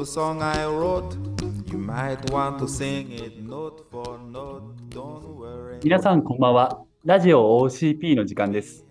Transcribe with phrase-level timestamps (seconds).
[0.00, 1.14] little song I wrote.
[1.70, 4.74] You might want to sing it note for note.
[4.88, 5.78] Don't worry.
[5.82, 6.82] 皆さんこんばんは。
[7.04, 8.86] ラジオ OCP の時間です。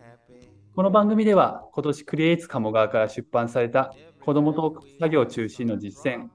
[0.75, 3.91] この番組では今年クリエイツ鴨川から出版された
[4.23, 6.27] 子どもと作業中心の実践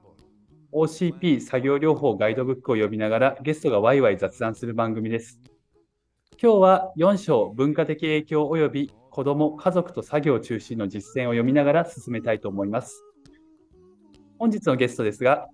[0.73, 5.39] OCP 作業療法ガイドブックを読みながらゲストがワイワイ雑談する番組です。
[6.41, 13.05] 今日は4章文化的影響及び子ども家族と作業中心の実践を読みながら進めたいと思います。
[14.37, 15.47] 本日のゲストですが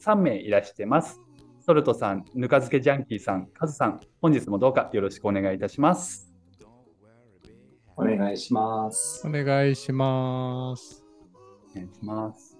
[0.00, 1.20] 3名いらしてます。
[1.60, 6.32] ソルトさん、ぬか漬けジャンキーさん、カズさん、本日もどうかよろしくお願いいたします。
[7.96, 9.22] お願いします。
[9.26, 11.04] お願いします。
[11.72, 12.58] お願いします。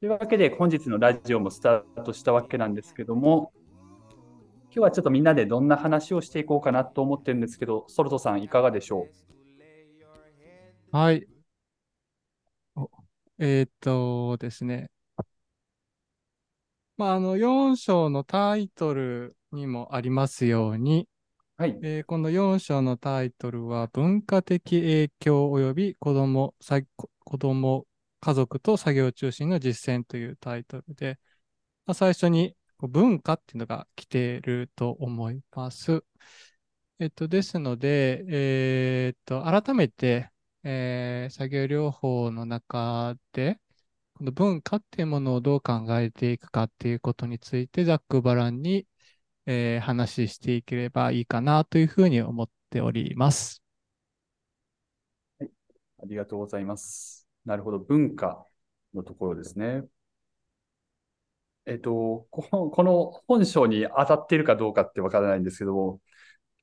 [0.00, 3.52] というわけで、本日のラジオもスタートしたわけなんですけども、
[4.64, 9.06] 今日はちょっとみんなでどんな話をしていこうかなと思ってるんですけど、ソルトさん、いかがでしょ
[10.90, 11.28] はい。
[13.38, 14.90] おえーっとですね。
[16.96, 21.08] まあ、あの、4章のタイトルにもありますように、
[21.58, 21.78] うはい。
[21.82, 27.86] えーこの4章のタイトルは、文化的影響及び子供、さこ子供、
[28.20, 31.18] 家族と作業中心の実践というタイトルで、
[31.86, 36.04] まあ、最初にこう文化っていうのが来ていると思います。
[37.00, 40.30] えっと、ですので、えーっと、改めて、
[40.64, 43.60] えー作業療法の中で、
[44.14, 48.86] この文化っていうものをどう考えていくかっていうことについて、ざっくばらんに、
[49.46, 53.62] えー話していければいいかなというふうに思っております。
[56.02, 57.26] ありがとうございます。
[57.44, 58.46] なるほど、文化
[58.94, 59.82] のところですね。
[61.66, 66.00] えっと、このこの本章に当たっているかどうかってわからないんですけども、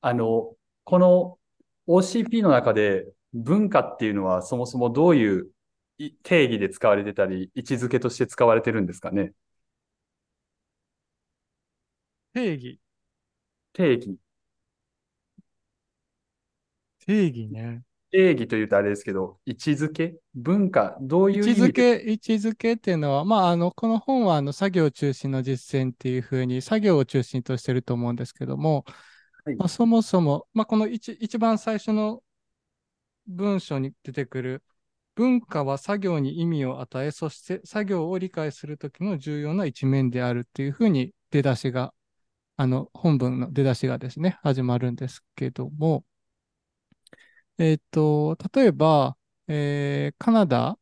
[0.02, 1.38] あの、この
[1.86, 5.50] OCP の中で文化っていうのはそもそもどういう
[5.98, 9.32] い定義で使われてたり、位置づけとして使われてるんですかね？
[12.34, 12.80] 定義？
[13.72, 14.16] 定義。
[17.06, 17.82] 定義ね。
[18.10, 20.16] 定義というとあれですけど、位置づけ？
[20.34, 28.84] 文化、どういう位置づけ、位置づけっていうのは、まあ、あの、この本は、あの、作業中心の実践っていうふうに、作業を中心としてると思うんですけども、
[29.44, 32.22] はいまあ、そもそも、まあ、この一一番最初の
[33.26, 34.62] 文章に出てくる、
[35.14, 41.94] 文化は作業に意味を与え、そして作業を理解するときの重要な一面であるっていうふうに出だしが、
[42.56, 46.04] あの、本文の出だしがですね、始まるんですけども、
[47.58, 49.16] えっと、例えば、
[49.48, 50.78] えーカナダ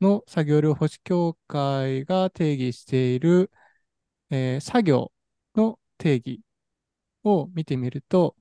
[0.00, 3.50] の作業療法士協会が定義している、
[4.30, 5.12] えー作業
[5.56, 6.42] の定義
[7.24, 8.36] を見てみると、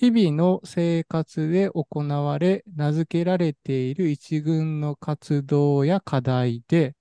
[0.00, 6.94] 日々の生活で行われ、名付けられている一群の活動や課題で、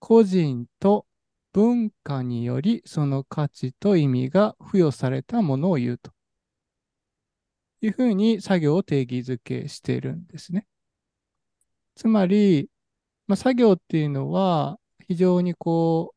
[0.00, 1.06] 個人と
[1.52, 6.10] 文化によりその価値と意味が付与されたものを言うと
[7.80, 10.66] いうふうに作業を定義づけしているんですね。
[11.94, 12.68] つまり、
[13.28, 14.76] まあ、作業っていうのは
[15.06, 16.14] 非常にこ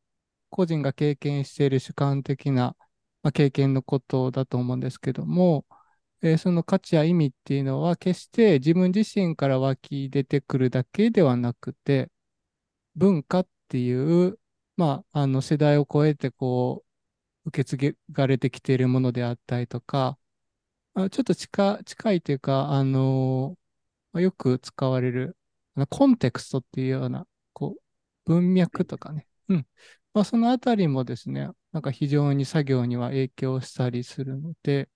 [0.50, 2.74] 個人が経験している主観的な、
[3.22, 5.64] まあ、経験のことだと思うんですけども、
[6.22, 12.10] えーその価値や意味っていうのは決して自分自身から湧き出てくるだけではなくて、
[12.96, 14.38] 文化っていう、
[14.76, 16.84] まあ、あの世代を超えてこ
[17.46, 20.18] う、受け継がれてきているものであったりとか、
[20.94, 21.82] あちょっと近
[22.14, 23.56] いというか、あの
[24.12, 25.36] まあよく使われる、
[25.90, 27.82] コンテクストっていうような、こう、
[28.26, 29.28] 文脈とかね。
[29.48, 29.66] うん。
[30.14, 34.88] まあ、そのあたりもですね、なんか非常に作業には影響したりするので、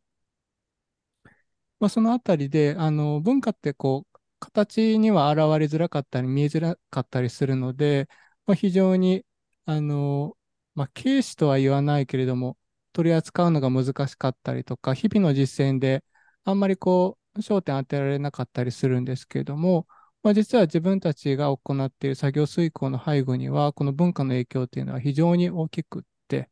[1.81, 8.09] まあ、そのあたりで、あの、文化ってこう、形には現れづらかったり、見えづらかったりするので、
[8.47, 9.25] まあ、非常に、
[9.67, 10.37] あの、
[10.75, 12.59] まあ、軽視とは言わないけれども、
[12.93, 16.05] 取り扱うのが難しかったりとか、日々の実践で
[16.45, 19.87] あんまりこう、焦点当てられなかったりするんですけれども、
[20.23, 26.51] まあ、実は自分たちが行っている作業遂行の背後には、この文化の影響っていうのは非常に大きくって、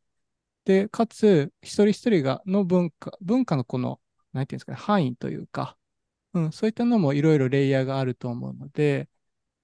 [0.65, 3.99] で、かつ、一人一人がの文化、文化のこの、
[4.33, 5.77] なんていうんですかね、範囲というか、
[6.33, 9.09] うん、そういったのもいろいろレイヤーがあると思うので、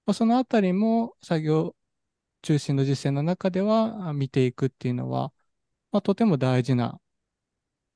[0.06, 1.76] まあ、そのあたりも作業
[2.42, 5.32] 中心の実践の中では見ていくっていうのは、
[5.92, 7.00] まあ、とても大事な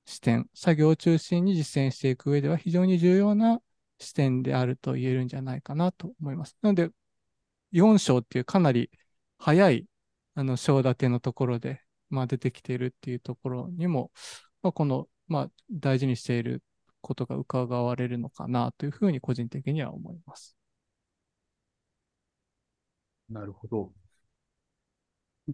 [0.07, 3.61] 視点、作業を中心に実践していく上では非常に重要な
[3.99, 6.57] 視点であると言えるんじゃないかなと思います。
[6.63, 6.91] なので、
[7.73, 8.91] 4章っていうかなり
[9.39, 9.87] 早い
[10.35, 14.11] あの章立てのところで、まあ、出てきているっていうところにも、
[14.63, 16.63] まあ、この、まあ、大事にしている
[17.01, 20.57] ことが伺われるのかなというふうに個人的には思います。
[23.31, 23.93] なるほど。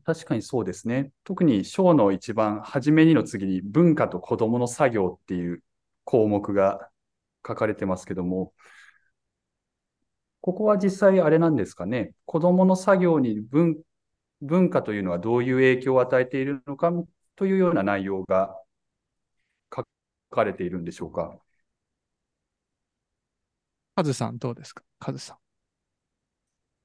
[0.02, 1.12] 確かにそうですね。
[1.24, 5.62] 特に章の一番初めにの次に文化と子供の作業っていう
[6.04, 6.90] 項目が
[7.46, 8.54] 書かれてますけども、
[10.40, 12.14] ここは実際あれなんですかね。
[12.24, 13.40] 子供の作業に
[14.40, 16.92] 文化というのはどういう影響を与えているのか
[17.34, 18.56] というような内容が
[20.30, 21.38] かれているんでしょうか？
[23.94, 24.82] カズさんどうですか？
[24.98, 25.36] カズさん。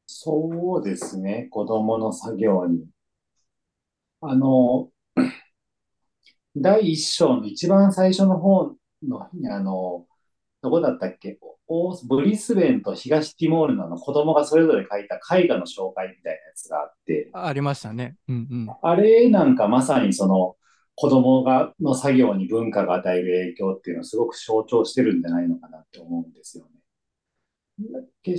[0.08, 1.48] そうですね。
[1.52, 2.86] 子供の作業に。
[4.22, 4.90] あの、
[6.56, 8.76] 第一章の一番最初の方
[9.08, 10.06] の、あの、
[10.62, 11.40] どこだったっけ？
[12.08, 17.30] ブリスベンと東ティモールの子供がそれぞれ書いた絵画の紹介みたいなやつがあって。
[17.32, 18.18] ありましたね。
[18.28, 18.68] うんうん。
[18.82, 20.58] あれなんかまさにその
[20.96, 26.72] 子供がの作業に文化が与える影響っていうのをすごく象徴してるんじゃないのかなって思うんですよね。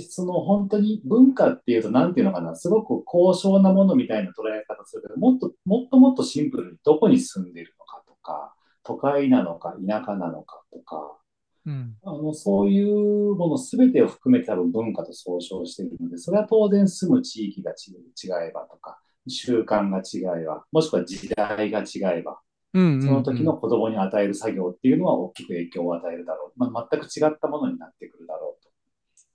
[0.09, 11.17] その本当に文化っていうと何ていうのかな、すごく高尚なものみたいな捉え方するけど、もっともっともっとシンプルにどこに住んでるのかとか、都会なのか田舎なのかとか、
[11.65, 22.39] うん、あのそういうもの全てを含めて多分文化と総称しているので、それは当然住む地域が違えばとか、習慣が違えば、もしくは時代が違えば、
[22.73, 26.59] その時の子供に与える作業っていうのは大きく影響を与えるだろう。
[26.59, 28.69] まあ、全く違ったものになってくるだろうと。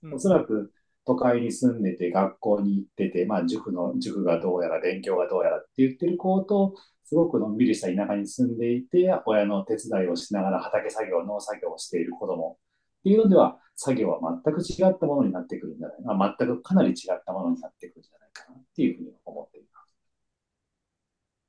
[0.07, 0.71] うん、おそらく
[1.05, 6.75] 都会に住んでて、学校に行ってて、まあ、塾の、塾がどうやら、勉強がどうやらって言ってる子と、
[7.05, 12.57] すごくのんびりした田舎に住んでいて、親の手伝いをしながら畑作業、農作業をしている子供
[12.99, 19.58] っていうのでは、作業は全く違ったものになってくるんじゃない、まあ、全くかなり違ったものになってくるんじゃないかなっていうふうに思って。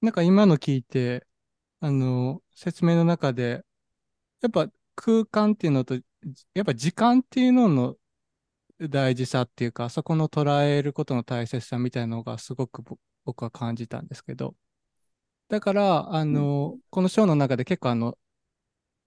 [0.00, 1.26] なんか今の聞いて、
[1.80, 3.64] あの、説明の中で、
[4.42, 5.94] やっぱ空間っていうのと、
[6.54, 7.96] やっぱ時間っていうのの
[8.90, 12.82] 大事さっていうか、そこの捉えることの大切さみたいなのがすごく
[13.24, 14.56] 僕は感じたんですけど、
[15.48, 18.18] だから、あの、この章の中で結構あの、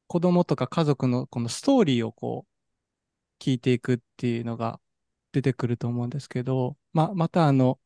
[0.08, 4.80] 子供とか家族のこのストーリーをこう、聞いていくっていうのが
[5.34, 7.83] 出てくると思うんですけど、ま、またあの、ま、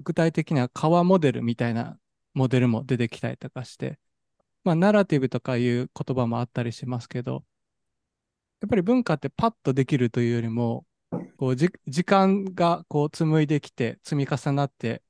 [0.00, 1.98] 具体的には川モデルみたいな
[2.34, 3.98] モデルも出てきたりとかして、
[4.64, 7.44] まあ、ナラティブとかいう言葉もあったりしますけど、
[8.60, 10.84] やっぱり文化ってパッとできるというよりも、
[11.36, 11.70] こう時
[12.04, 15.02] 間がこう紡いできて、積み重なって、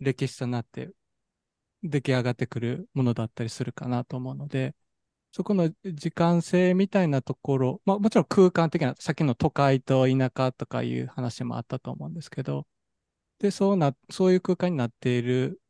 [0.00, 0.90] 歴史となって
[1.82, 4.74] 出来上がってくるものだったりするかなと思うので、
[5.32, 12.66] そこの時間性みたいなところ、まあもちろん空間的な、さっきの都会と田舎とかいう話もあったと思うんですけど、
[13.38, 15.60] で、そうな、そういう空間になっている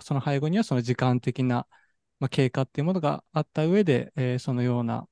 [0.00, 1.66] その背後にはその時間的な、
[2.20, 5.08] まあ、経過っていうものがあった上で、えー、そのような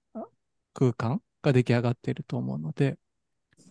[0.74, 2.98] 空間が出来上がっていると思うので、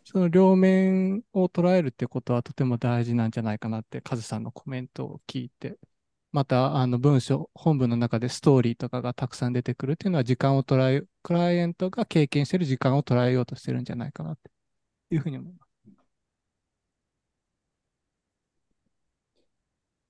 [0.04, 5.78] その両面を捉えるってことはとても大事なんじゃないかなって、カズさんのコメントを聞いて、
[6.32, 14.52] またあの文章、本文の中でストーリーとかがたくさん出てくるっていうのは時間を捉え、クライアントが経験している時間を捉えようとしてるんじゃないかなって
[15.12, 15.65] いうふうに思います。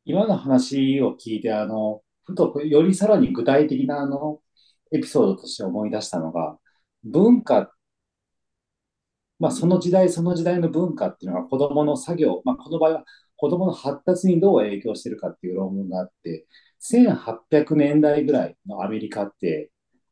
[0.06, 4.42] 今の話を聞いて、あの、ふとよりさらに具体的なあの、
[4.92, 6.58] エピソードとして思い出したのが、
[7.04, 7.72] 文化、
[9.40, 16.48] まあその時代その時代の文化っていうのは子供の作業、まあこの場合は子供の発達にどう影響してるかっていう論文があって、
[16.80, 19.72] 1800年代ぐらいのアメリカって、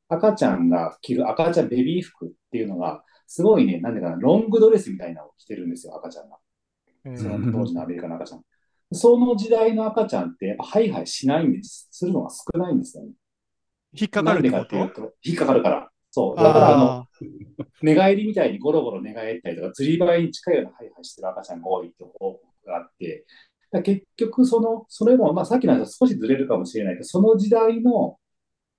[0.10, 6.38] 赤ちゃんが着る赤ちゃんベビー服っていうのが、すごいね、なんでかな、ロングドレスみたいなのを着てるんですよ、赤ちゃんが。
[7.16, 8.44] その当時のアメリカの赤ちゃん。
[8.94, 11.88] その時代の赤ちゃんってやっぱハイハイしないんです。
[11.92, 13.12] するのが少ないんですよね。
[13.94, 15.90] 引っかかるってかっていうと、引っかかるから。
[16.12, 16.36] そう。
[16.36, 17.06] だからあの、
[17.82, 23.26] 寝返りみたいにゴロゴロ寝返ったりとか、釣り場に近いようなハイハイしてる赤ちゃんが多いって報告があって、
[23.84, 28.18] 結局その、それも、まあさっきの話と少しずれるかもしれないけど、その時代の、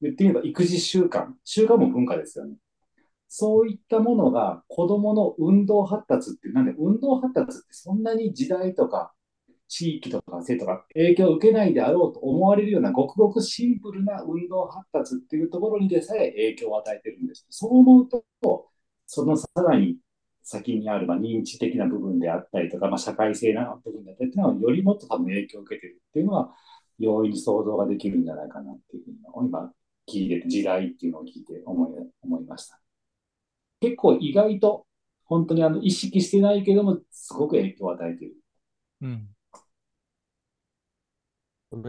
[0.01, 2.57] 言ってみれば育児習慣、習慣も文化ですよね。
[3.29, 9.13] そういったものが子供の運動発達っていう、なんで運動発達ってそんなに時代とか
[9.69, 17.47] 地域とか生徒が影響を受けないであろうと思われるようなごくごくシンプルな運動発達っていうところにでさえ影響を与えてるんです。
[17.51, 18.25] そう思うと、
[19.07, 19.97] そのさらに
[20.43, 26.55] 先にある、まあ、認知的な部分であったりとか、まあ、社会性な部分であったりというのは、よりもっと多分影響を受けてるっていうのは、
[26.99, 29.17] 容易に想像ができるんじゃないかなっていうふうに
[29.49, 29.73] 今、
[30.07, 32.79] 聞いてて、時代っていうのを聞いて思い思いました。
[33.81, 34.87] 結構意外と、
[35.25, 38.35] 本当にあの意識してないけども、すごく影響を与えている。
[39.01, 39.34] うん。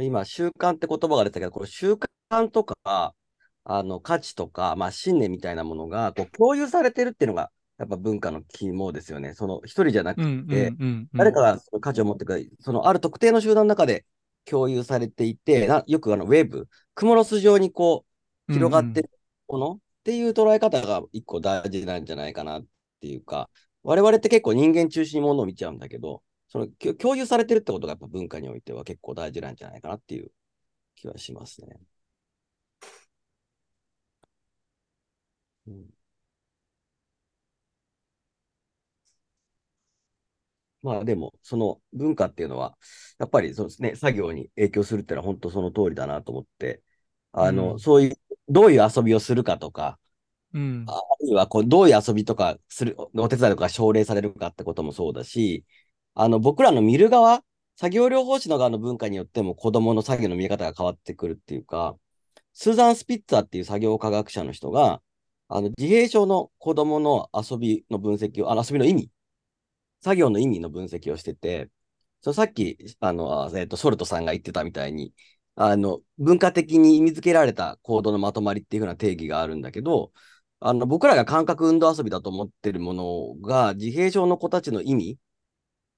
[0.01, 3.15] 今、習慣って言葉が出たけど、これ習慣とか、
[3.63, 9.34] あの、価値とか、まあ、信念みたいなものが、こう、共有されてるっていうのが、やっぱ文化の肝ですよね。
[9.34, 10.25] その、一人じゃなくうん。
[10.25, 10.50] うん。
[10.50, 11.10] て、うん。
[11.13, 14.06] 誰かがその価値を持ってくる、その、ある特定の集団の中で
[14.46, 18.06] 共有されていて、なよくあの、ウェーブ、クモの巣状にこ
[18.50, 19.10] う、広がってる
[19.48, 22.65] ものっていう捉え方が一個大事なんじゃないかなっ
[23.01, 23.50] ていうか、
[23.84, 26.24] 我々って結構人間中心にものを見ちゃうんだけど、
[26.55, 30.31] その共有されてるってことがやっぱ文化においては結構大事なんじゃないかなっていう
[30.95, 31.79] 気はしますね。
[35.67, 35.85] うん、
[40.81, 42.77] まあでも、その文化っていうのは、
[43.17, 46.83] やっぱりそうですね、作業に影響するっていうのは本当その通りだなと思って、
[47.31, 48.15] あの、うんそういう、
[48.47, 50.00] どういう遊びをするかとか、
[50.53, 50.85] うん。
[50.88, 55.65] ああるいはこうどういう遊びとかする、お手伝いとか奨励されるかってこともそうだし、
[56.15, 57.43] あの、僕らの見る側、
[57.75, 61.98] 作業療法士の側の文化によっても子供の作業の見え方が変わってくるっていうか、
[62.53, 65.01] スーザン・スピッツァーっていう作業科学者の人が、
[65.50, 69.12] あの、自閉症の子供の遊びの分析を、あの、遊びの意味、
[70.01, 71.69] 作業の意味の分析をしてて、
[72.22, 75.13] そうさっき、あの、えっと、ソルトさんが言ってたみたいに、
[75.55, 80.12] あの、文化的に意味付けられた行動のまとまりっていうふうな定義があるんだけど、
[80.60, 85.19] あの、僕らが感覚運動遊びだと思ってるものが、自閉症の子たちの意味、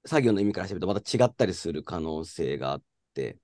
[0.06, 3.38] 作業の意味からしてみるとまた違ったりする可能性があって、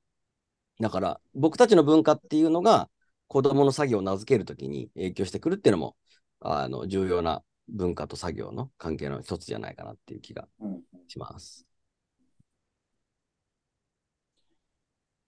[0.80, 2.90] だから、僕たちの文化っていうのが、
[3.28, 5.96] 子供の作業を名付けるときに影響してくるっていうのも、
[6.40, 11.66] あの、重要な文化と作業の関係の一つじゃないかなっていう気がうんします。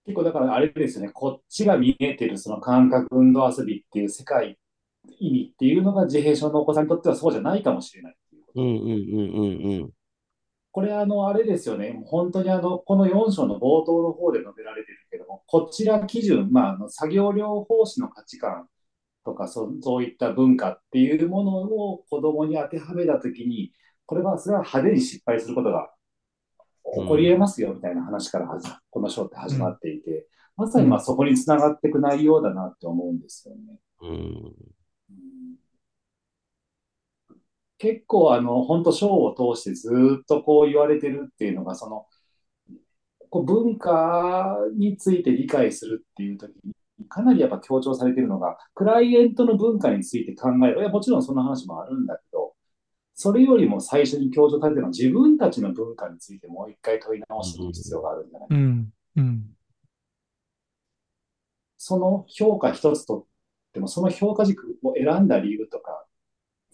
[0.04, 4.56] 結構だからあれですよね、こっちが見えてるその感覚運動遊びっていう世界、
[5.18, 8.60] 意味っていうのが自閉症のお子さんにとってはそうじゃないかもしれないいう。
[8.60, 9.90] うんうんうんうんうん。
[10.76, 18.68] これあの、あれですよね、本当にあの、この4章の冒頭の方で述べられてるけども、こちら基準、まあ、あの作業療法士の価値観
[19.24, 23.72] とかそ、そういった文化っていうものを子供に当てはめたときに、
[24.04, 25.88] これは、それは派手に失敗することが
[26.84, 30.26] 起こり得ますよみたいな話からはじこの章って始まっていて、
[30.58, 33.62] まさにまあそこにつながっていく内容だなって思うんですよね。
[34.02, 34.08] うん。
[34.08, 35.45] うん
[37.78, 42.06] 結構あの、本当章を通してずっとこう言われてるっていうのが、その、
[43.30, 46.74] こう文化について理解するっていう時に、
[47.08, 50.80] かなりやっぱ強調されてるのが、クライエントの文化について考える。
[50.80, 52.54] いや、もちろんそんな話もあるんだけど、
[53.14, 58.92] それよりも最初に強調されてるのは自分たちの文化についてもう一回問い直していく必要があるんじゃないかうん。
[59.16, 59.56] うん。
[61.78, 63.24] その評価一つとっ
[63.72, 66.05] ても、その評価軸を選んだ理由とか、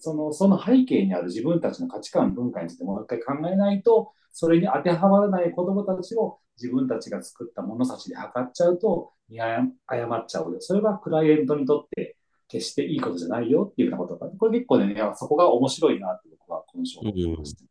[0.02, 10.56] その、その背景にある自分たちの価値観、文化についてもう一回考えないと、それに当てはまらない子供たちを自分たちが作った物差しで測っちゃうと、見誤っちゃうよ。
[10.60, 12.16] それはクライエントにとって
[12.48, 17.64] 決していいことじゃないよっていうようなことが、これ結構ね、そこが面白いなって僕はこの章を思いました。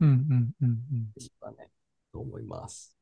[0.00, 0.08] うん。
[0.08, 0.54] うん。
[0.62, 0.78] うん。
[1.12, 1.70] ですかね。
[2.12, 2.96] と思います。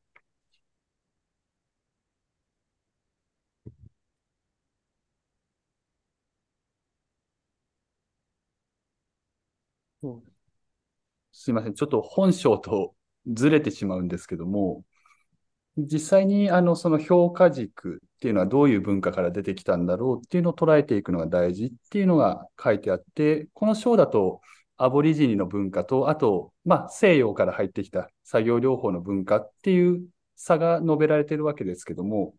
[11.31, 11.73] すいません。
[11.73, 12.93] ちょっと本章と
[13.27, 14.83] ずれてしまうんですけども、
[15.77, 24.41] 実際にあのその評価軸っていうのはどういう文化から出てきたんだろうっていうのを捉えていくのが大事っていうのが書いてあって、この章だと
[24.77, 30.05] アボリジニの文化と、あと、まあ、西洋から入ってきた作業療法の文化っていう
[30.35, 32.35] 差が述べられてるわけですけども、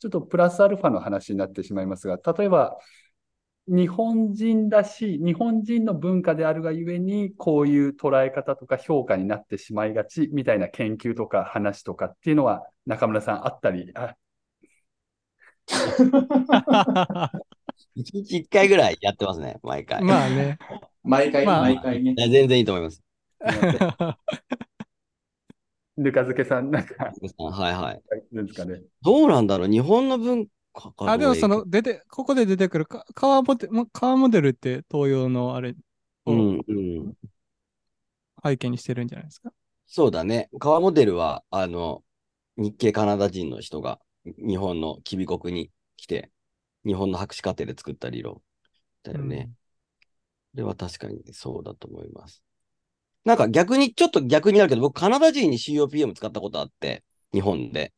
[0.00, 2.76] ちょっとプラスアルファの話になってしまいますが、例えば、
[3.66, 14.14] 日本人らしい、日本人の文化であるがゆえに、こういう捉え方とか評価になってしまいがちみたいな研究とか話とかっていうのは、中村さんあったり、あ
[17.94, 20.02] 一日一回ぐらいやってますね、毎回。
[20.02, 20.58] まあね。
[21.02, 23.02] 毎回、まあ毎回ね全然いいと思います。
[25.96, 28.02] ぬか漬けさん、なんか、はいはい。
[28.32, 28.82] なんですかね。
[29.02, 30.48] どうなんだろう日本の文
[31.06, 35.74] あ、でもその、出て、ここで出てくるか、川モデル、川モデルって東洋のあれ
[36.26, 37.14] をうんうん。
[38.42, 39.50] 背景にしてるんじゃないですか？
[39.86, 40.50] そうだね。
[40.58, 42.02] 川モデルは、あの、
[42.56, 46.30] 日系カナダ人の人が日本のキビ国に来て、
[46.84, 48.40] 日本の博士課程で作った理論
[49.02, 49.50] だよね。
[50.52, 52.42] これは確かにそうだと思います。
[53.24, 57.92] なんか逆に、ちょっと逆になるけど、僕カナダ人に COPM 使ったことあって、日本で。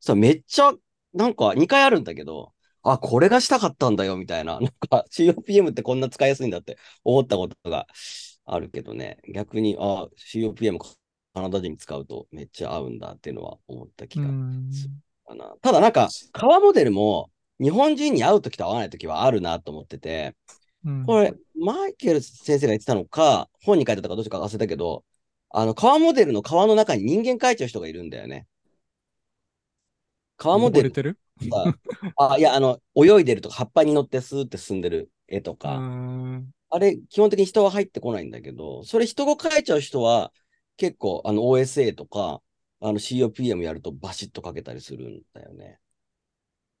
[0.00, 0.72] そうめっちゃ、
[1.12, 2.52] なんか2回あるんだけど、
[2.82, 4.60] あ、これがしたかったんだよ、みたいな。
[4.60, 7.86] なんか COPM ってこんな使いやすいんだって思ったことが
[8.44, 9.18] あるけどね。
[9.32, 10.78] 逆に、あ、COPM
[11.34, 14.90] カナダ人に使うとめっちゃ合うんだっていうのは思った気がうんする
[15.26, 15.54] かな。
[15.60, 20.34] ただなんか、革モデルも日本人に合うときと合わないときはあるなと思ってて、
[20.84, 25.04] うんこれ、マイケル先生が言ってたのか、本に書いてたかどっちか忘れたけど、
[25.50, 28.46] あの、革モデルの革の中に人間描いちゃう人がいるんだよね。
[30.40, 31.18] 革モデル溺れてる？
[31.50, 31.74] さ、
[32.16, 35.86] あ、いや、あの、泳いでるとか、葉っぱに乗ってスーって進んでる絵とうか、
[36.38, 36.52] ん。
[36.70, 40.32] あれ、基本的に人は入ってこないんだけど、それ人が描いちゃう人は、
[40.76, 42.42] 結構、あの、OSA とか、
[42.80, 45.80] あの、COPM やるとバシッと描けたりするんだよね。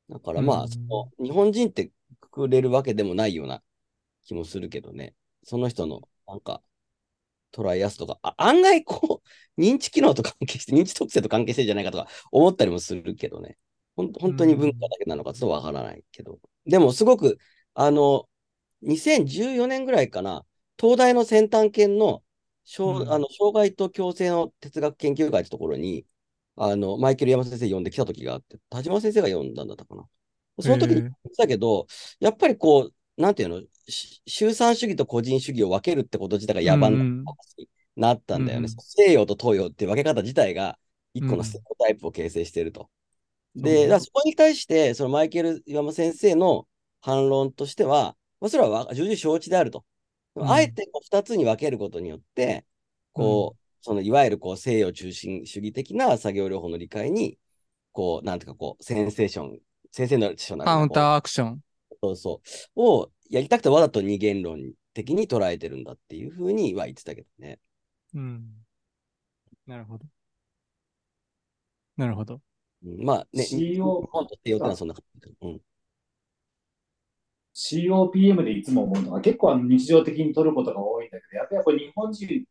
[0.08, 3.62] だからまあ、うんその、日本人ってくくれるわけでもないような
[4.24, 5.14] 気もするけどね。
[5.44, 6.62] その人の、なんか、
[7.52, 9.28] トライアスとか、あ案外こう、
[9.60, 13.58] 認知機能と関係して、認知特性と関係してるんじゃないかとか思ったりもするけどね。
[13.96, 16.38] ほん本当に文化だけなのかちょっとわからないけど。
[16.66, 17.38] でもすごく、
[17.74, 18.28] あの、
[18.82, 20.46] 2014年ぐらいかな、
[20.78, 22.22] 東大の先端研の
[22.64, 26.06] 障,、うんあの障害と共生の哲学研究会ってところに、
[26.56, 30.06] あの、マイケル山先生呼んできた時があって、田島先生が呼んだんだったかな。
[30.60, 31.86] その時に言ってたけど、
[32.20, 38.66] やっぱりこう、なんていうの、し集産主義と個人主義を分けるってこと自体が野蛮なうん話になったんだよね。
[38.66, 40.78] うんうん西洋と東洋って分け方自体が
[41.14, 42.90] 一個うんのステレオタイプを形成していると。
[43.56, 46.68] そうで、だからそこに対して、そのマイケル岩間先生の
[47.00, 49.84] 反論としては、まあ、それはわ重々承知であると。
[50.36, 52.64] うんあえてこう二つに分けることによって、
[53.12, 57.38] こう、そのいわゆるこう西洋中心主義的な作業療法の理解に、
[57.92, 59.58] こう、なんていうかこう、センセーション、
[59.90, 61.60] センセーショナルカウンターアクション。
[62.02, 62.40] そうそ
[62.76, 62.80] う。
[62.80, 67.58] をやりたくてわざと二元論的に捉えてるんだっていうふうには言ってたけどね。
[68.14, 68.42] うん。
[69.66, 70.04] なるほど。
[71.96, 72.40] なるほど。
[72.82, 75.48] うんまあね、CO 日本と西洋ってのはそんな感じだけど。
[75.48, 75.60] うん。
[77.54, 82.44] COPM でいつも思うのが結構あの日常的に取ることが多いんだけど、やっぱりこれ日本人、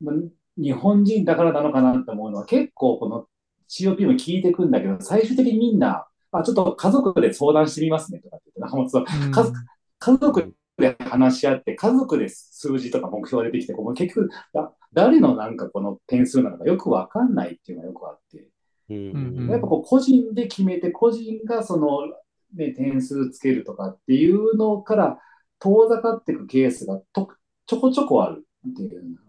[0.00, 0.14] まあ
[0.56, 3.26] 日本人だからなのかなって思うのは結構この
[3.68, 9.52] COPM 聞いてくんだけど、最終的にみんな、あ、ちょっと家族で相談してみますねとかって、なもう家族
[9.98, 18.48] 家族で話し合って、家族で数字とか目標が出てきて、こう結局だ、誰のなんかこの点数なのかよくわかんないっていうのがよくあって、
[18.90, 19.42] うん。
[19.44, 22.08] うんやっぱこう個人で決めて、個人がその、
[22.56, 25.18] ね、点数つけるとかっていうのから
[25.58, 27.30] 遠ざかっていくケースがと
[27.66, 29.00] ちょこちょこあるっていう。
[29.00, 29.22] うん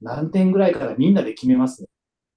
[0.00, 1.88] 何点ぐらいからみんなで決めますね。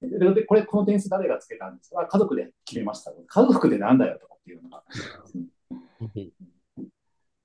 [0.02, 2.02] で、でこれ、この点数誰がつけたんですか？
[2.02, 3.12] あ家族で決めました。
[3.12, 4.84] 家族でなんだよとかっていうのが。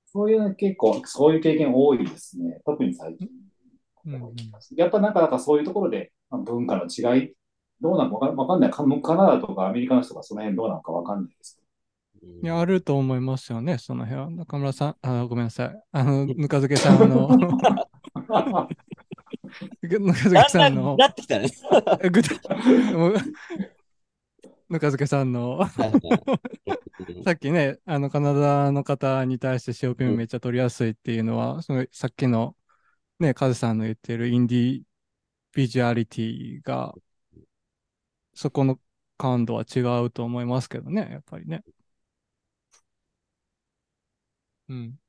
[0.05, 2.61] そういうの結構、そういう経験多いですね。
[2.65, 3.27] 特に最近。
[3.27, 4.35] うんうん
[4.75, 7.33] やっぱなんか、なんかそういうところでまあ文化の違い、
[7.81, 8.69] どうなのかわかんない。
[8.69, 11.59] カカナダとかアメリカの人がその辺どうなのかわかんないです
[12.41, 14.29] いや、あると思いますよね、その辺は。
[14.31, 15.83] 中村さん、あ、ごめんなさい。
[15.91, 17.29] あの、ぬか漬けさんの、
[19.81, 20.05] けど。
[20.05, 21.49] ぬか漬だんだんけさんの、なってきたね。
[22.11, 23.13] 具体もう
[24.69, 25.59] ぬか漬けさんの、
[27.23, 32.55] さっきね、あの、カナダの方に対して COPM めっちゃ取りやすいっていうのは、そのさっきの、
[33.19, 34.83] ね、カズさんの言ってるインディ
[35.53, 36.93] ビジュアリティが、
[38.33, 38.79] そこの
[39.17, 41.63] 感度は違うと思いますけどね、やっぱりね。
[44.67, 44.99] うん。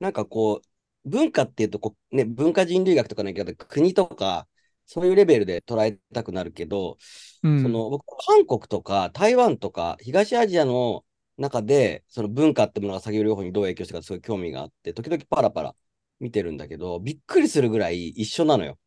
[0.00, 0.67] なんかこう、
[1.08, 4.46] 文化っていうとこう、ね、文化人類学とかの言い方、国とか、
[4.86, 6.96] そういうレベルで捉えたくなるけど、
[7.42, 7.62] うん。
[7.62, 11.04] その僕、韓国とか台湾とか東アジアの
[11.36, 15.74] 中で、その文化ってものが作業療法にどう影響してるかすごい興味があって、時々パラパラ
[16.20, 18.78] 見てるんだけど、びっくりするぐらい一緒なのよ。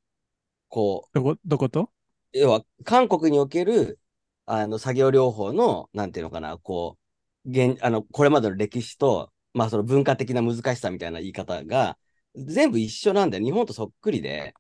[0.70, 1.90] こう、どこ、どこと？
[2.34, 4.00] 要は韓国における
[4.46, 6.98] あの作業療法の、なんていうのかな、こ
[7.46, 11.98] う、現あのこれまでの歴史と、まあ、その文化的な難しさみたいな言い方が、
[12.36, 13.44] 全部一緒なんだよ。
[13.44, 14.54] 日本とそっくりで。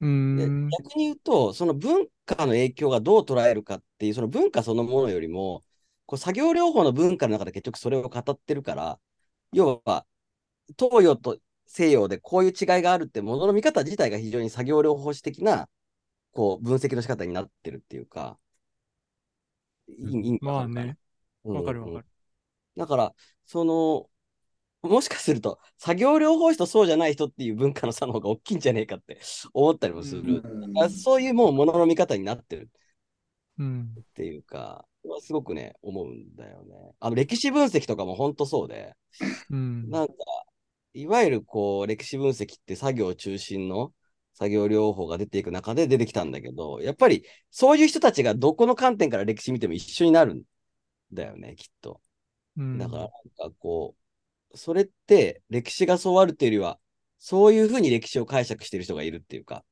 [0.00, 0.68] うん。
[0.68, 5.62] 逆に言うと、その文化の影響がどう捉えるかっていう、その文化そのものよりも、
[6.06, 9.00] こう作業療法の文化の中で結局それを語ってるから、
[9.52, 10.06] 要は
[10.78, 15.68] 東洋と西洋でこういう違いがあるってものの見方自体が非常に作業療法士的な
[16.32, 18.38] こう分析の仕方になってるっていうか、
[19.88, 20.98] いいまあわかるかなね、
[21.44, 22.06] うんわかるわかる。
[22.76, 24.10] だから、その、
[24.86, 29.20] もしかすると、作業療法士とそうじゃない人っていう文化の差の方が大きいんじゃねえかって
[29.52, 30.42] 思ったりもする。
[30.80, 32.70] あそういうもうものの見方になってる
[33.58, 33.94] うん。
[33.98, 36.94] っていうか、はすごくね、思うんだよね。
[37.00, 38.94] あの歴史分析とかも本当そうで、
[39.50, 39.88] うん。
[39.90, 40.14] なんか、
[40.94, 43.92] いわゆるこう、歴史分析って作業中心の
[44.34, 50.42] 作業療法が出ていく中で出てきたんだけど、やっぱりそういう人たちがどこの観点から歴史見ても一緒になるん
[51.12, 52.00] だよね、きっと。
[52.56, 53.10] うんだから、なん
[53.50, 54.05] かこう、
[54.56, 56.78] それって歴史がそうあるっていうよりは、
[57.18, 59.64] そういうふうに歴史を解釈してる人がいるっていうか。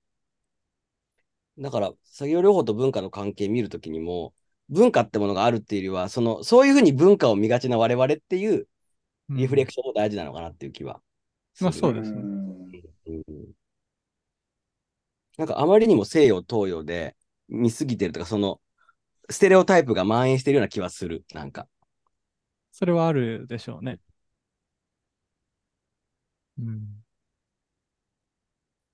[1.59, 4.35] だから、作業療法と文化の関係見るときにも、
[4.69, 8.67] 文化ってものがあるっていうよりは、その、そういうふうに文化を見がちな我々っていう
[9.29, 11.01] リフレクションも大事なのかなっていう気は
[11.55, 11.67] する。
[11.67, 12.25] まあそうですねん
[13.07, 13.25] うん
[15.37, 17.17] なんかあまりにも西洋東洋で
[17.49, 18.61] 見すぎてるとか、その、
[19.31, 21.25] ステレオタイプが蔓延してるような気はする。
[21.33, 21.67] なんか。
[22.73, 23.99] それはあるでしょうね。
[26.59, 27.05] うん。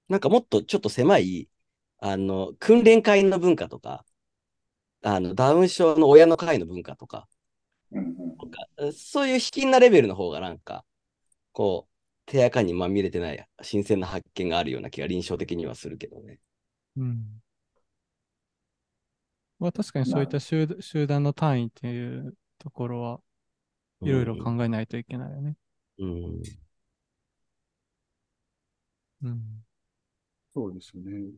[0.09, 1.49] なんかもっとちょっと狭い、
[1.99, 4.05] あの、訓練会の文化とか、
[5.03, 7.29] あの、ダウン症の親の会の文化とか、
[7.93, 8.05] うん
[8.79, 10.85] うんそういう卑近なレベルの方がなんか、
[11.53, 11.93] こう、
[12.27, 16.41] 手垢にまみれてない新鮮な発見があるような気が臨床的にはするけどね。
[16.97, 17.43] うん。
[19.59, 23.21] まあ確かにそういった集集団の単位っていうところは
[24.03, 25.57] いろいろ考えないといけないよね。
[25.99, 26.09] うん。
[26.09, 26.43] うん。
[30.55, 31.33] そうですよね。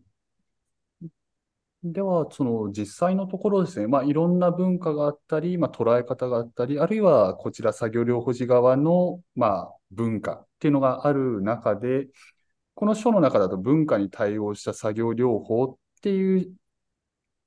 [1.85, 12.07] では、その実際のところですね、まあ、いろんな文化があったり、まあ、捉え方があったり、あるいはこちら作業療法士側の、まあ、文化っていうのがある中で、
[12.75, 16.55] この書の中だと文化に対応した作業療法っていう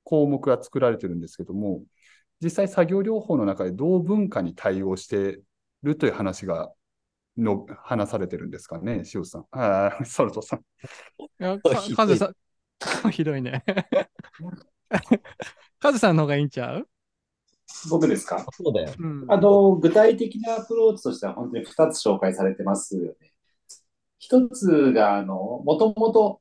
[0.04, 1.82] 項目が作られてるんですけども、
[2.42, 5.40] 実際作業療法の中でどう文化に対応して
[5.82, 6.72] るという話が
[7.36, 9.46] の話されてるんですかね、塩さん。
[9.50, 10.60] ああ、 ソルトさん。
[10.60, 10.62] い
[11.38, 11.58] や、
[11.94, 12.34] カズさん、
[13.12, 13.64] ひどいね。
[15.78, 16.88] カズさんの方がいいんちゃう？
[17.90, 18.44] 僕ですか？
[18.52, 18.92] そうだよ。
[18.98, 19.26] うん。
[19.28, 23.32] あの、具体的なアプローチとしては本当に2つ紹介されてますよね。
[24.18, 26.40] 一つが、あの、もともと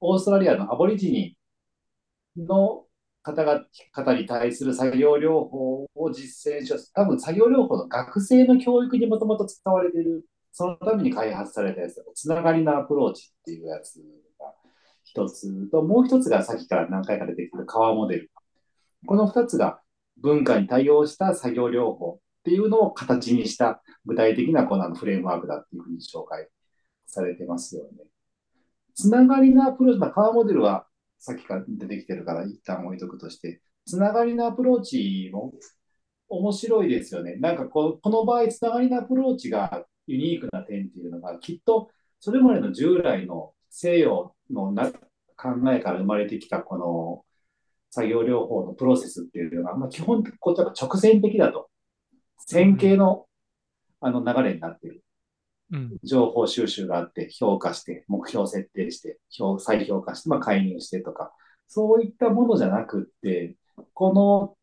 [0.00, 1.36] オーストラリアのアボリジニ
[2.36, 2.86] の
[3.22, 6.80] 方が、方に対する作業療法を実践しよう。
[6.94, 14.00] 多分作業療法の学生の教育にもともと使われている、そのために開発されたやつ、つながりのアプローチっていうやつ
[14.38, 14.54] が
[15.04, 18.30] 一つと、もう一つがさっきから何回か出てくる川モデル。
[19.06, 19.80] この二つが
[20.18, 26.48] 文化に対応した作業療法っていうのを形にした具体的なこのフレームワークだっていうふうに紹介
[27.06, 28.04] されてますよね。
[28.94, 30.86] つながりのアプローチ、まあ、カワモデルは
[31.20, 35.52] さっきから出てきてるから一旦置いとくとして、つながりのアプローチも
[36.28, 37.36] 面白いですよね。
[37.36, 44.90] なんかここの場合、つながりのアプローチがユニークな点っていうのが、きっとそれまでの従来の西洋のな
[45.36, 47.24] 考えから生まれてきたこの
[47.90, 51.68] 作業療法のプロセスっていうのが、まあ、基本的にこうやっぱ直線的だと。
[52.38, 53.26] 線形の
[54.00, 55.04] あの流れになっている。
[56.02, 59.18] 情報収集があって、評価して、目標設定して、
[59.58, 61.32] 再評価して、まあ、介入してとか、
[61.68, 63.56] そういったものじゃなくって、
[63.94, 64.56] この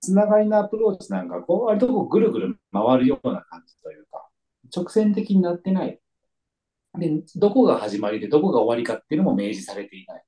[0.00, 4.28] つながりのアプローチなんか、こう割とこうぐるぐる回るような感じというか、
[4.74, 6.00] 直線的になってない。
[6.98, 10.24] で、どこが始まりでどこが終わりかっていうのも明示されていない。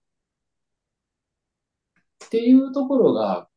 [2.26, 3.48] っていうところが、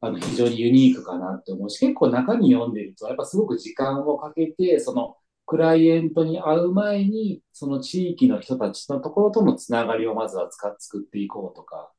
[0.00, 11.92] あの、非常にユニークかなって思うし、結構中身読んでると、やっぱすごく時間をかけて、その、クライエントに会う前に、その地域の人たちのところとのつながりをまずは使っ作っていこうとか、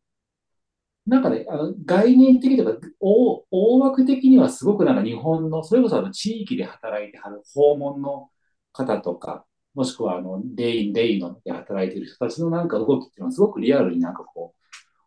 [1.05, 8.29] なんかね、あの概念的とか、大大枠的にはすごくなんか日本の、それこそあの地域で働いてはる訪問の
[8.73, 14.55] 方とか、もしくはあのデイン、デイので働いてる人たちのなんか動きっていうのはすごくリアルになんかこ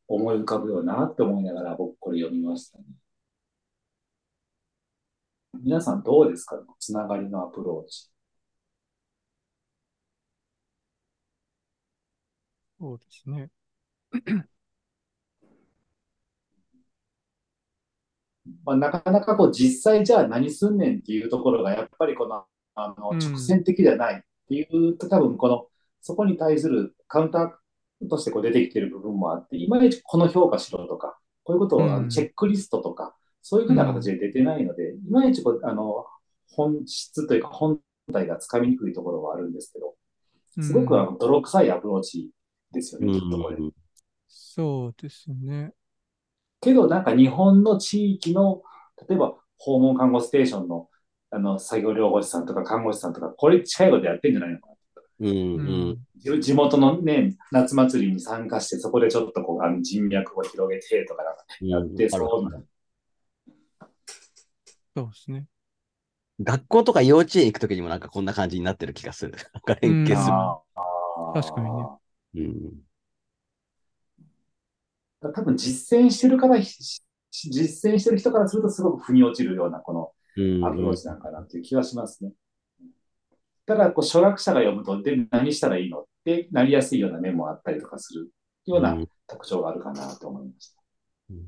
[0.09, 2.85] う思い浮かぶよなって思いながら僕これ読みましたね。
[5.63, 6.57] 皆さんどうですか？
[6.79, 8.09] つながりのアプローチ。
[12.79, 13.51] そうですね。
[18.65, 23.19] まあ、なかなかこう実際じゃあ何すんねんっていうところがやっぱりこのあのうん。
[23.19, 25.67] 直線的じゃないっていうと多分この
[26.01, 36.07] そこに対するカウンターとしてこう出てきてる部分もあっていまいちこの評価しろとかこういうことをチェックリストとかそういうふうな形で出てないのでいまいちこうあの
[36.53, 37.81] 本質というか本
[38.13, 39.95] 体がつかみにくいところはあるんですけど
[40.63, 42.31] すごくあうんの泥臭いアプローチ
[42.73, 43.57] ですようね、きっとこれ。
[43.57, 43.71] ん。
[44.29, 45.73] そうですね。
[46.61, 48.63] けどなんか日本の地域の、
[49.09, 50.89] 例えば訪問看護ステーションの
[51.31, 54.75] あの作業療法士さんとか看護師さんとか、これ近いことやってんじゃないのかな。
[55.21, 55.29] うん。
[55.29, 55.99] ううんん。
[56.17, 62.67] 地地元のね、夏祭りに参加して、そこでちょっとこうあの人脈を広げてとかなんかやってそうみたいな。
[64.97, 65.47] そうですね。
[66.41, 69.33] 学校とか幼稚園行くときにもなんかこんな感じになってる気がする。
[69.53, 70.37] なんか連携する。
[71.35, 71.87] 確かにね。
[72.43, 72.49] う
[75.29, 75.33] ん。
[75.33, 82.33] 多分実践してるから、し実践してる人からするとすごく腑に落ちるようなこのうんアプローチなんかなっていう気はしますね。
[83.67, 88.31] ただ、こう、初学者が読むと、で、何したらいいのってなりやすいような面もあったりとかする
[88.67, 90.83] よううなん特徴があるかなと思いました。
[91.31, 91.39] うん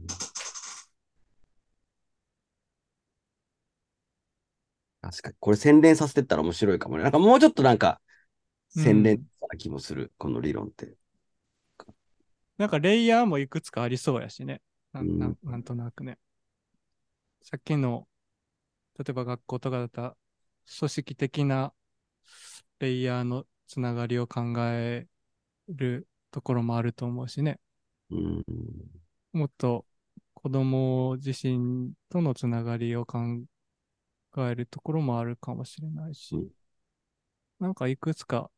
[5.03, 5.35] 確かに。
[5.41, 7.03] これ洗練させてったら面白いかもね。
[7.03, 8.01] なんかもうちょっとなんか、
[8.71, 10.95] 洗練な気もする、この理論って。
[12.59, 14.61] なんかレイヤーもいくつかありそうやしね。
[14.93, 16.19] なんなうんなんとなくね。
[17.43, 18.07] さっきの、
[18.99, 20.17] 例えば学校とかだったら、
[20.79, 21.73] 組織的な
[22.79, 25.07] レイヤーのつながりを考え
[25.69, 27.61] るところもあると思うしね。
[28.11, 28.45] うん。
[29.33, 29.87] もっと
[30.35, 33.19] 子供自身とのつながりを考
[34.39, 36.49] えるところもあるかもしれないし、うん
[37.61, 38.51] なんかいくつか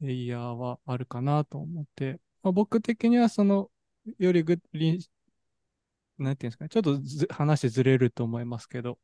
[0.00, 3.70] レイヤーはあるかなと思って、まあ、僕的にはその、
[4.18, 5.08] よりぐり、
[6.18, 8.98] なんていうんですかね、ちょっとず話ずれると思いますけど、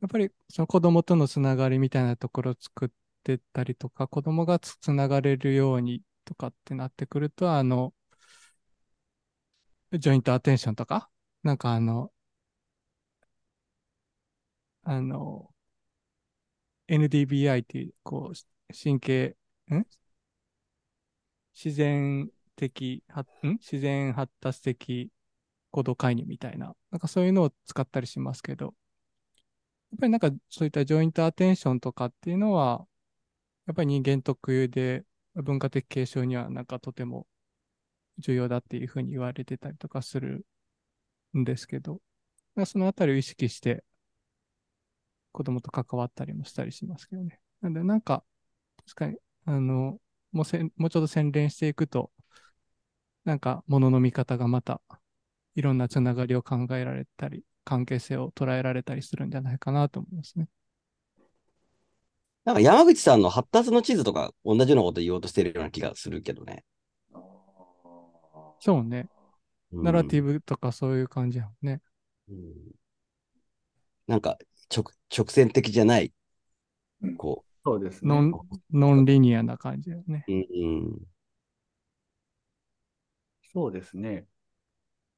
[0.00, 2.88] やっぱりその子供とのつながりみたいなところを作っ
[3.22, 7.94] てったりとか、子供がつつながれるようにとかってなってくると、あの、
[9.98, 11.08] ジョイントアテンションとか、
[11.42, 12.12] なんかあの、
[14.84, 15.50] あの、
[16.88, 19.36] NDBI っていう、こう、神経、
[19.70, 19.86] ん？
[21.54, 23.58] 自然的、はん？
[23.58, 25.10] 自然発達的
[25.70, 28.74] 行動介入みたいな、なんかそういうのを使ったりしますけど、
[29.92, 32.86] やっぱりなんかそういったジョイントアテンションとかっていうのは、
[33.66, 37.26] やっぱり人間特有で文化的継承にはなんかとても
[38.18, 40.46] 重要だっていうふうに言われてたりとかする
[41.36, 42.00] んですけど、
[42.66, 43.84] そのあたりを意識して
[45.32, 47.40] 子供と関わったりもしたりしますけどね。
[47.60, 48.22] なんでなんか、
[48.86, 49.98] 確かに、あの、
[50.32, 52.10] もうせんもうちょっと洗練していくと、
[53.24, 54.80] なんか物の見方がまた
[55.54, 60.48] いろんなつながりを考えられたり、関係性を捉えられたりするんじゃないかなと思いますね。
[62.44, 66.64] なんか山口さんの発達の地図とか同じようなこと言おうとしてるような気がするけどね。
[68.60, 69.08] そうね。
[69.72, 71.80] うんナラティブとかそういう感じやもんね。
[72.28, 72.54] うん
[74.06, 74.38] なんか
[74.74, 74.84] 直
[75.16, 76.12] 直線的じゃない
[77.02, 78.08] うん、こそうですね。
[78.08, 78.32] ノン、
[78.72, 80.24] ノンリニアな感じだよね。
[80.28, 81.14] う、うんうん
[83.52, 84.26] そうですね。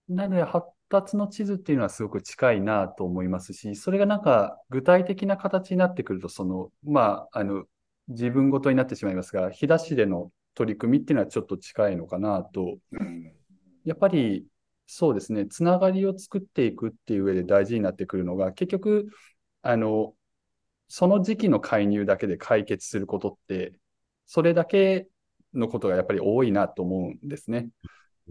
[0.08, 7.64] なので、発達の地図っていうのはすごく近いなと思いますし、それがなんか具体的な形になってくると、その、まあ、あの、
[8.08, 12.78] 自分ごとになってしまいますが、飛騨市での取り組みっていうのはちょっと近いのかなと。
[12.92, 13.32] うん
[13.84, 14.44] やっぱり、
[14.86, 19.08] そうですね、つながりを作っていくっていう上で大事になってくるのが、結局、
[19.62, 20.14] あの、
[20.88, 23.72] その時期の介入だけで解決することって、
[24.26, 25.08] それだけ
[25.54, 27.70] のことがやっぱり多いなと思うんですね。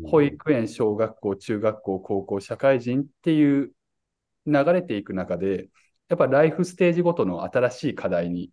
[0.03, 3.71] 保育園、小学校、中学校、高校、社会人っていう
[4.45, 5.69] 流れていく中で、
[6.09, 8.51] やっぱライフステージごとの新しい課題に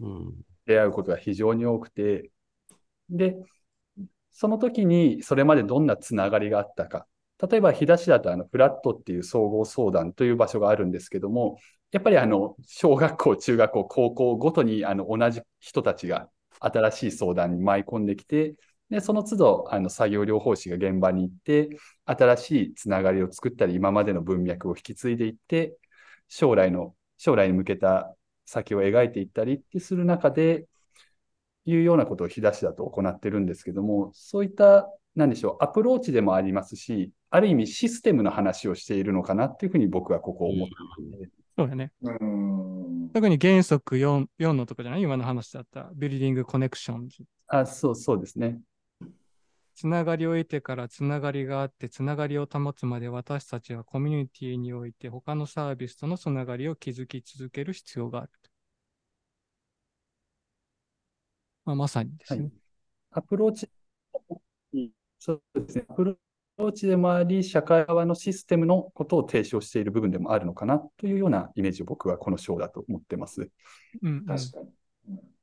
[0.00, 2.30] うん出会うことが非常に多くて、
[3.08, 3.36] で、
[4.32, 7.06] その時にそれまでどんなつながりがあったか。
[7.40, 11.58] 例えば、日田市だとあのフラットっていう総合相談という場所があるんですけども、
[11.92, 16.28] やっぱりあの小学校、中学校、高校ごとにあの同じ人たちが
[16.60, 18.54] 新しい相談に舞い込んできて、
[18.90, 21.70] でその都度あの作業療法士が現場に行って、
[22.04, 25.76] 新しいつながりを作ったり、今までの文脈を引き継いでいって、
[26.28, 28.14] 将来の、将来に向けた
[28.46, 30.66] 先を描いていったりってする中で、
[31.66, 41.30] いうようなことを日田市だと行ってるんですけども、そういった、なんでしょう、アプローチでもありますし、ある意味システムの話をしているのかなっていうふうに僕はここを思ってます。
[41.58, 41.92] そうだね。
[42.02, 45.02] うん特に原則 4, 4のとこじゃない？
[45.02, 45.90] 今の話だった。
[45.94, 47.24] ビルディングコネクションズ。
[47.46, 48.60] あ、そう、そうですね。
[49.74, 58.30] つながりを得てからつながりがあって、つながりを保つまで私たちはコミュニティにおいて他のサービスとのつながりを築き続ける必要がある。
[61.64, 62.50] まあ、まさにですね。
[63.12, 63.68] アプローチ、
[65.18, 65.84] そうですね。
[65.88, 66.20] アプローチ
[66.58, 73.50] でもあり、社会側のシステムのことを提唱している部分でもあるのかなというようなイメージを僕はこの章だと思ってます。
[74.02, 74.68] うんうん確かに。
[75.08, 75.36] うん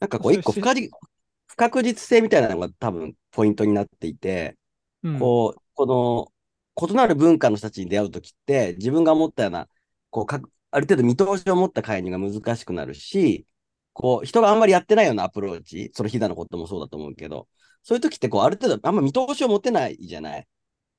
[0.00, 4.56] なんかこう一個不確実性みたいなのが多分ポイントになっていて、
[5.02, 6.30] うんこう、こ
[6.76, 9.68] の異なる文化の人たちに出会うときって、自分が思ったような、
[10.10, 13.46] こうか、ある程度見通しを持った介入が難しくなるし、
[13.92, 17.48] こう、人があんまりやってないようなアプローチ、そのヒダのこともそうだと思うけど、
[17.82, 20.46] そういう時って、こう、ある程度、あんま見通しを持てないじゃない？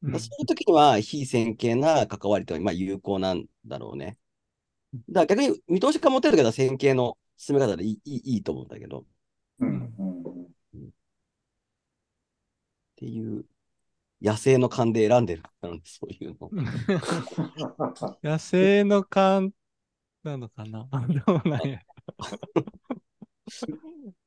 [0.01, 4.17] うんそういう時には、非線形な関わりというのは、まあ、有効なんだろうね。
[5.09, 9.05] だから逆に見通しが持てるけど、線形の進め方でいいいいと思うんだけど。
[9.59, 10.81] うんうんっ
[12.95, 13.45] ていう
[14.21, 16.49] 野生の勘で選んでるなので、そういうの。
[18.21, 19.51] 野生の勘
[20.23, 20.87] なのかな？
[21.25, 21.81] どうなんや。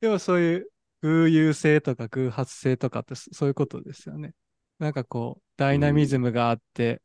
[0.01, 0.69] でもそういう
[1.03, 4.33] 偶有性とか偶発性とかってそそういうことですよね。
[4.79, 7.01] なんかこう、ダイナミズムがあって、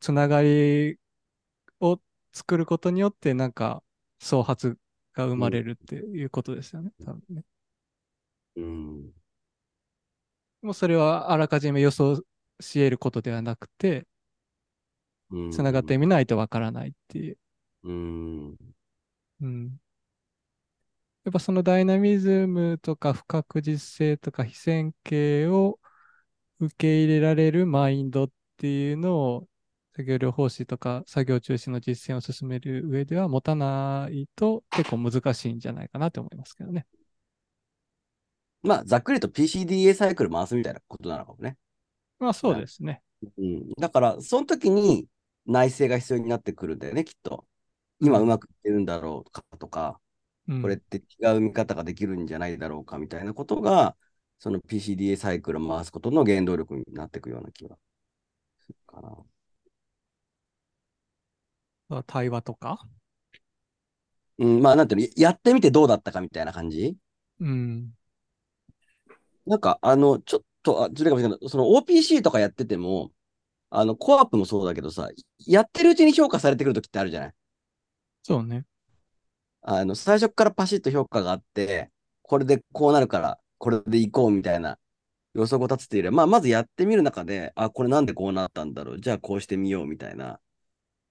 [0.00, 0.98] つながり
[1.80, 2.00] を
[2.32, 3.82] 作ることによって、なんか、
[4.20, 4.78] 創発
[5.14, 6.92] が生まれるっていうことですよね。
[7.04, 7.44] 多分ね。
[8.56, 9.12] うん。
[10.62, 12.16] もうそれはあらかじめ予想
[12.60, 14.06] し得ることではなくて、
[15.30, 17.38] うんつながってみないとわからないっていう。
[17.84, 18.56] うん。
[19.40, 19.80] うん。
[21.28, 25.78] やっぱそのダイナミズムとか不確実性とか非線形を
[26.58, 29.48] 受け入れられるマインドっていうのを
[29.94, 36.86] 作業療法士とか作業中心の実践を進める上では持たないと結構難しいんじゃないかなと思いますけどね。
[38.62, 41.58] まあ、ざっくりと PCDA サイクル回すみたいなことなのかもね。
[42.18, 43.02] まあそうですね。
[43.36, 43.72] うん。
[43.78, 45.06] だから、その時に
[45.44, 47.44] 内省が必要になってくるんだよね、きっと。
[48.00, 50.07] 今うまくいってるんだろうかとか、うん、
[50.60, 53.96] これって違う見方ができるんじゃないだろうかみたいなことが、
[54.38, 57.76] その PCDA サイクルを回すことの原動力になっていくような気が
[58.60, 59.16] するかな。
[61.88, 62.86] まあ対話とか？
[64.38, 66.96] うん、まあ、なんていうの、やってみてどうだったかみたいな感じ？
[67.40, 67.92] うん。
[69.46, 73.10] なんか、あの、ちょっと、あずれかもしれないけど、その OPC とかやってても、
[73.70, 75.10] あの、コアップもそうだけどさ、
[75.46, 77.34] やってるうちに評価されてくるときってあるじゃない？
[78.22, 78.64] そうね。
[79.70, 81.90] あの、最初からパシッと評価があって、
[82.22, 84.78] これでこうなるから、これでいこうみたいな
[85.34, 90.40] 予測を立つっていうよりは、まあ、まずやってみる中で、あ、これなんでこうなったんだろう、じゃあこうしてみようみたいな、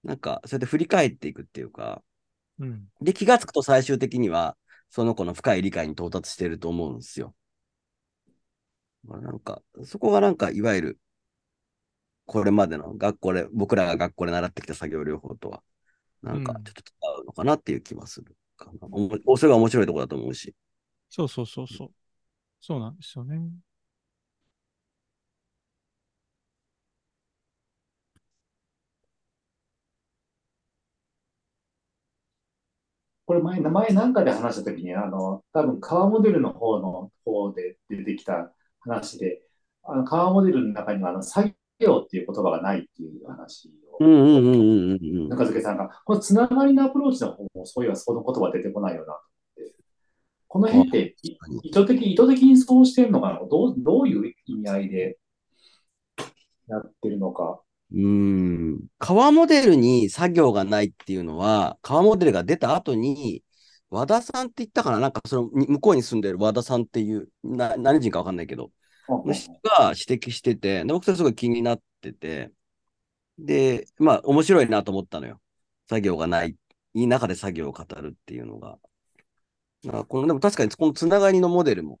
[0.04, 2.02] なんか、そうやって振り返っていくっていうか、
[2.58, 2.88] うん。
[3.00, 4.56] で、気がつくと最終的には、
[4.90, 7.34] その子の深い理解に到達してると思うんですよ。
[9.04, 11.00] まあなんか、そこがなんか、いわゆる、
[12.26, 15.62] これまでの学校で、僕らが学校で習ってきた作業療法とは、
[16.22, 16.64] なんかうん。
[16.64, 18.88] ちょっと違うのかなっていう気はするかな。
[18.92, 20.54] おもそれが面白いところだと思うし。
[21.08, 21.90] そうそうそうそう。
[22.60, 23.40] そうなんですよね。
[33.26, 39.42] これ前、前なんかで話したときに、あの、多分川モデルの方の方で出てきた話で、
[39.82, 45.28] あの川モデルの中にはあの作業っていう言葉がないっていう話を、うんうんうんうんうんうん。
[45.28, 49.18] 中付さんが、このつながりのアプローチの方も、そういえばその言葉出てこないよな。
[50.46, 51.16] この辺って
[51.62, 53.40] 意図的、意図的にそうしてるのかな？
[53.48, 55.18] どう、どういう意味合いで
[56.68, 57.60] やってるのか。
[57.92, 58.86] うーん。
[58.98, 63.42] 川モデルに作業がないっていうのは、川モデルが出た後に、
[63.90, 65.00] 和田さんって言ったかな？
[65.00, 68.70] なんかそのに向こうに住んでる和田さんっていう、な何人かわかんないけど、
[69.08, 72.50] の人が指摘してて、で僕それすごい気になってて、
[73.38, 75.40] で、まあ面白いなと思ったのよ。
[75.88, 76.56] 作業がない、
[76.94, 78.78] いい中で作業を語るっていうのが。
[79.84, 82.00] だからこのでも確かにこのつながりのモデルも、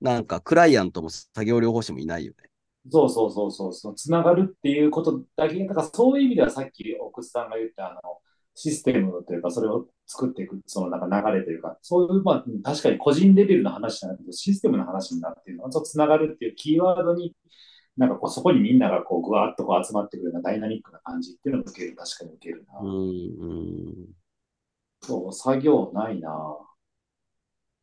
[0.00, 2.50] なんかクライアントも作業療法士もいないよね。
[2.90, 8.00] そうそうそうそう、そのつながるっていうことだけ、だからそういう意味ではさっき奥さんが言ったあの
[8.54, 17.34] システムというか、それを作っていく、そのなんか流れというか、そういう、まあ確かに個人レベルの話じゃなくて、システムの話になっているのは、そのつながるっていうキーワードに、
[17.96, 22.80] なんかこうそこにみんながこうぐわっとこう集まってくるようなダイナミックな感じっていうのを受ける、確かに受けるな。
[22.80, 23.94] うん、うん、
[25.00, 26.30] そう、作業ないな。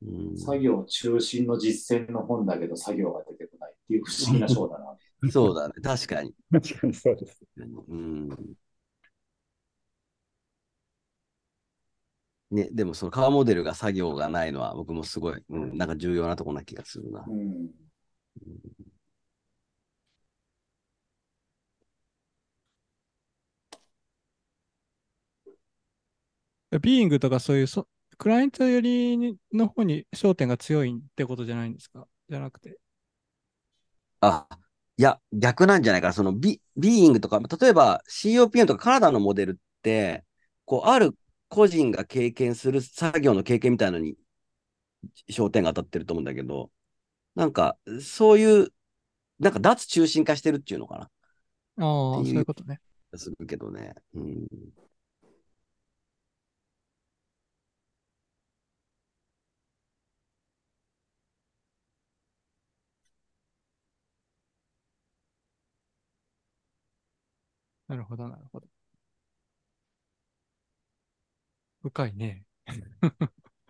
[0.03, 0.37] うん。
[0.37, 4.95] 作業中心の実践の本だけど、作業が出てこないっていう不思議な章だな。
[5.31, 5.73] そうだね。
[5.81, 6.33] 確かに。
[6.51, 7.39] 確かにそうです。
[7.57, 8.29] うん。
[12.51, 17.25] ね、でもそのカーモデルが作業がないのは僕もすごい、うん、なんか重要なところな気がするな。
[17.27, 17.71] うん。
[26.79, 32.07] ビーイングとかそういうそ、クライアント寄りにの方に焦点が強いってことじゃないんですか？
[32.29, 32.79] じゃなくて。
[34.21, 34.47] あ、
[34.97, 36.13] いや、逆なんじゃないかな。
[36.13, 40.23] そのビ、ビーイングとか、例えば COPN とかカナダのモデルって、
[40.65, 41.17] こう、ある
[41.49, 44.15] 個人が経験する作業の経験みたいなのに
[45.29, 46.71] 焦点が当たってると思うんだけど、
[47.35, 48.69] なんか、そういう、
[49.39, 51.11] なんか脱中心化してるっていうのかな。
[51.77, 52.79] ああ、そういうことね。
[53.15, 53.93] するけどね。
[54.15, 54.47] うん。
[67.93, 68.67] なるほど、なるほど。
[71.83, 72.43] 深いね。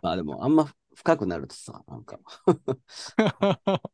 [0.01, 2.21] まあでも、あんま深くなるとさ、なんか、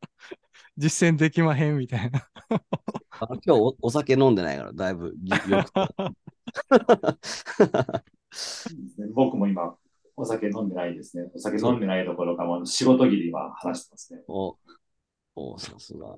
[0.78, 2.28] 実践できまへんみたいな。
[3.10, 5.72] あ今日おお酒飲んでないから、だいぶぎよく。
[9.12, 9.76] 僕も今、
[10.14, 11.28] お酒飲んでないですね。
[11.34, 14.22] お酒飲んでないどころか、もう仕事着で今話してますね。
[14.28, 14.56] お、
[15.34, 16.16] お、さすが。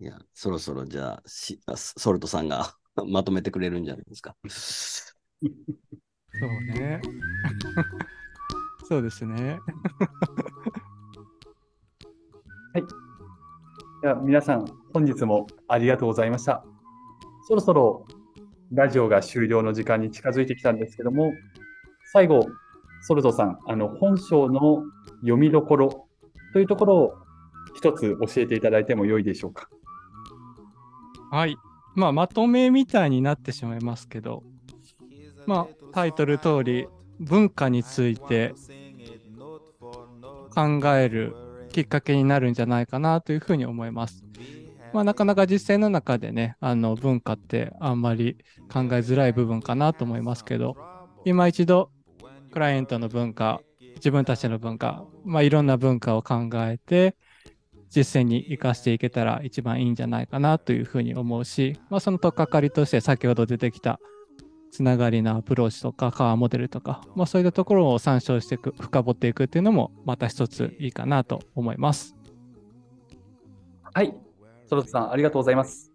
[0.00, 2.74] いや、そろそろじゃあ、しあソルトさんが
[3.06, 4.34] まとめてくれるんじゃないですか。
[4.48, 5.46] そ
[6.46, 7.02] うね。
[8.88, 9.60] そうですね。
[14.00, 16.64] で は皆さん、本日もありがとうございました。
[17.46, 18.06] そろそろ
[18.72, 21.34] ラジオが終了の時間に近づいてきたんですけども、
[22.10, 22.46] 最後、
[23.02, 24.82] ソルトさん、あの本章の
[25.20, 26.08] 読みどころ
[26.54, 27.14] というところを
[27.74, 29.68] 一つ教えていただいても良いでしょうか。
[31.30, 31.56] はい。
[31.94, 34.42] まあ、まとめみたいになってしまいますけど、
[35.46, 36.86] まあ、タイトル通り、
[37.20, 38.54] 文化について
[40.54, 41.36] 考える
[41.72, 44.24] きっかけになるんじゃないかなというふうに思います。
[44.92, 48.36] まあ、なかなか実践の中でね、あの文化ってあんまり
[48.68, 50.78] 考えづらい部分かなと思いますけど、
[51.24, 51.92] 今一度、
[52.50, 53.62] クライアントの文化、
[53.96, 57.16] 自分たちの文化、まあ、いろんな文化を考えて、
[57.90, 63.98] 実践に生かしていけたら一番いいんじゃないかなというふうに思うし、まあ、その取っかかりとして先ほど出てきた
[64.70, 72.16] つながりのアプローチとかカワーモデルとか、まあ、そういったところを参照していく深掘っていくっていうのもまた一ついいかなと思います。
[73.92, 74.14] はい。
[74.68, 75.92] ソルトさん、ありがとうございます。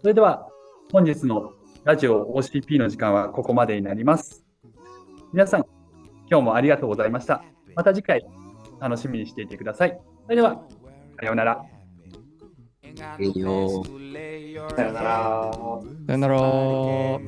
[0.00, 0.48] それでは、
[0.90, 1.52] 本日の
[1.84, 4.44] ラジオ OCP の時間はここまでになります。
[5.32, 5.64] 皆さん、
[6.28, 7.44] 今日もありがとうございました。
[7.76, 8.26] また次回、
[8.80, 10.09] 楽しみにしていてください。
[10.30, 10.62] それでは、
[11.18, 11.60] さようなら。
[13.18, 13.82] いいよ
[14.76, 15.50] さよなら。
[16.06, 16.38] さよなら。
[16.38, 17.20] こ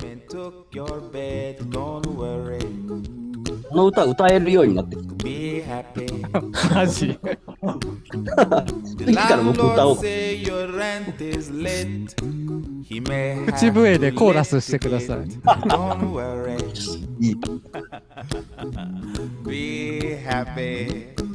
[3.73, 5.11] の歌歌えるようになってきた。
[6.73, 7.19] マジ？
[8.97, 9.97] 次から僕歌おう。
[9.97, 10.05] 口
[13.69, 15.27] 笛でコーラスしてください。
[17.19, 17.35] いい
[19.45, 21.32] Be happy.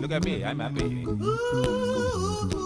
[0.00, 2.59] Look at me, I'm happy.